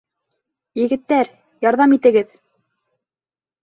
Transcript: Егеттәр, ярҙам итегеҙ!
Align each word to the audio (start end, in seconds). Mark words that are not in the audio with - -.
Егеттәр, 0.81 1.31
ярҙам 1.69 1.97
итегеҙ! 2.01 2.35